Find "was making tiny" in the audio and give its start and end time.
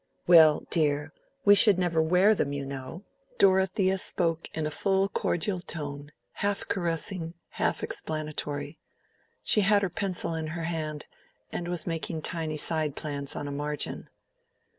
11.67-12.57